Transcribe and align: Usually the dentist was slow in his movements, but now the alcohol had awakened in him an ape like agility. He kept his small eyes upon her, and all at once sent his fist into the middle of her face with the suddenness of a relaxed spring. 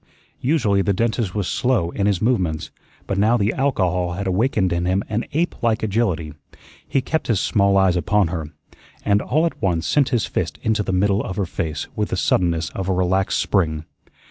Usually 0.39 0.81
the 0.81 0.93
dentist 0.93 1.35
was 1.35 1.47
slow 1.47 1.91
in 1.91 2.07
his 2.07 2.23
movements, 2.23 2.71
but 3.05 3.19
now 3.19 3.37
the 3.37 3.53
alcohol 3.53 4.13
had 4.13 4.25
awakened 4.25 4.73
in 4.73 4.85
him 4.87 5.03
an 5.09 5.25
ape 5.31 5.61
like 5.61 5.83
agility. 5.83 6.33
He 6.87 7.01
kept 7.01 7.27
his 7.27 7.39
small 7.39 7.77
eyes 7.77 7.95
upon 7.95 8.29
her, 8.29 8.49
and 9.05 9.21
all 9.21 9.45
at 9.45 9.61
once 9.61 9.85
sent 9.85 10.09
his 10.09 10.25
fist 10.25 10.57
into 10.63 10.81
the 10.81 10.91
middle 10.91 11.23
of 11.23 11.35
her 11.35 11.45
face 11.45 11.87
with 11.95 12.09
the 12.09 12.17
suddenness 12.17 12.71
of 12.71 12.89
a 12.89 12.93
relaxed 12.93 13.37
spring. 13.39 13.85